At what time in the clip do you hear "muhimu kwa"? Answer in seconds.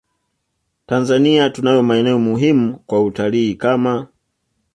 2.19-3.03